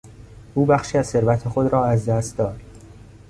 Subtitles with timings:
[0.55, 2.59] او بخشی از ثروت خود ار از دست داد.